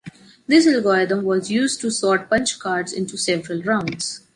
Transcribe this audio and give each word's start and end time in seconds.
This 0.47 0.65
algorithm 0.65 1.23
was 1.23 1.51
used 1.51 1.79
to 1.81 1.91
sort 1.91 2.27
punch 2.27 2.57
cards 2.57 2.91
into 2.91 3.17
several 3.19 3.61
rounds. 3.61 4.21